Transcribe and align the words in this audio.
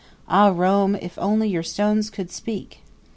Ah, 0.27 0.47
Rome, 0.47 0.95
if 0.95 1.15
only 1.19 1.47
your 1.47 1.61
stones 1.61 2.09
could 2.09 2.31
speak! 2.31 2.79